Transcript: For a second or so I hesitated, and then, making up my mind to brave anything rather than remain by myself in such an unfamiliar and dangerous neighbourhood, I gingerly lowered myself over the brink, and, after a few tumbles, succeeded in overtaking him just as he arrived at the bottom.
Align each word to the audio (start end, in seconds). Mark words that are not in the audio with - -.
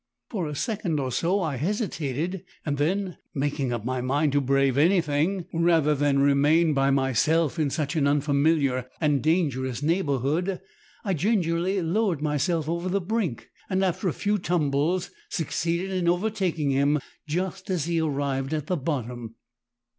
For 0.31 0.47
a 0.47 0.55
second 0.55 0.99
or 0.99 1.11
so 1.11 1.41
I 1.41 1.57
hesitated, 1.57 2.43
and 2.65 2.79
then, 2.79 3.17
making 3.35 3.71
up 3.71 3.85
my 3.85 4.01
mind 4.01 4.31
to 4.31 4.41
brave 4.41 4.75
anything 4.75 5.45
rather 5.53 5.93
than 5.93 6.17
remain 6.17 6.73
by 6.73 6.89
myself 6.89 7.59
in 7.59 7.69
such 7.69 7.95
an 7.95 8.07
unfamiliar 8.07 8.89
and 8.99 9.21
dangerous 9.21 9.83
neighbourhood, 9.83 10.59
I 11.05 11.13
gingerly 11.13 11.83
lowered 11.83 12.19
myself 12.19 12.67
over 12.67 12.89
the 12.89 12.99
brink, 12.99 13.51
and, 13.69 13.85
after 13.85 14.07
a 14.07 14.13
few 14.13 14.39
tumbles, 14.39 15.11
succeeded 15.29 15.91
in 15.91 16.09
overtaking 16.09 16.71
him 16.71 16.97
just 17.27 17.69
as 17.69 17.85
he 17.85 18.01
arrived 18.01 18.55
at 18.55 18.65
the 18.65 18.77
bottom. 18.77 19.35